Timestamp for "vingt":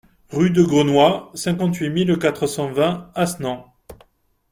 2.71-3.11